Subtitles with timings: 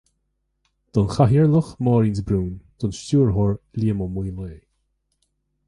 [0.93, 4.59] don Chathaoirleach Máirín de Brún; don Stiúrthóir Liam Ó Maolaodha